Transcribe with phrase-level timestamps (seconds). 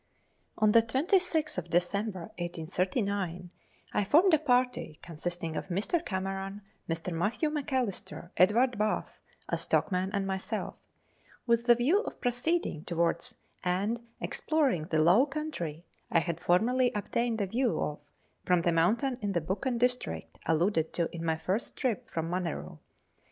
[0.57, 3.51] On the 26th of December 1839
[3.93, 6.03] I formed a party, consisting of Mr.
[6.03, 7.13] Cameron, Mr.
[7.13, 10.73] Matthew Macalister, Edward Bath, a stock man, and myself,
[11.45, 16.91] with the view of proceeding towards and explor ing the low country I had formerly
[16.95, 17.99] obtained a view of
[18.43, 22.79] from the mountain in the Buchan district alluded to in my first trip from Maneroo.